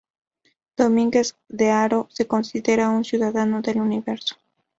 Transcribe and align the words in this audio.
Domínguez 0.77 1.35
de 1.47 1.69
Haro 1.69 2.07
se 2.09 2.25
considera 2.25 2.89
un 2.89 3.05
ciudadano 3.05 3.61
del 3.61 3.79
Universo. 3.81 4.35